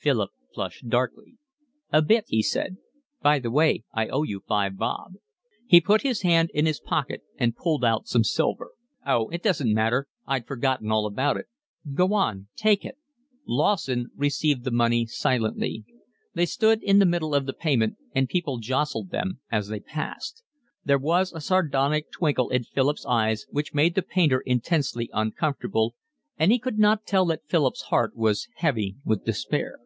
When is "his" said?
6.02-6.22, 6.66-6.78